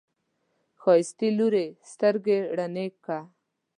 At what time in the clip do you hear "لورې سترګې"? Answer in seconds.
1.37-2.37